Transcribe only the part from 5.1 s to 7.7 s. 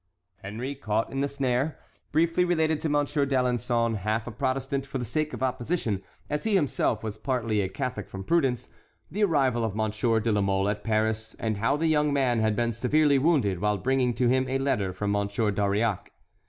of opposition, as he himself was partly a